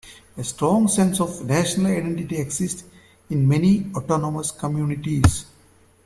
[0.35, 2.83] A strong sense of national identity exists
[3.29, 5.45] in many autonomous communities.